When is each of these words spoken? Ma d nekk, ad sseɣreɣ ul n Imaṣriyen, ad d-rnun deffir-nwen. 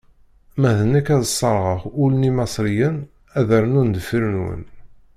Ma 0.59 0.71
d 0.77 0.79
nekk, 0.93 1.07
ad 1.15 1.23
sseɣreɣ 1.27 1.81
ul 2.03 2.13
n 2.17 2.27
Imaṣriyen, 2.29 2.97
ad 3.39 3.43
d-rnun 3.49 3.89
deffir-nwen. 3.95 4.63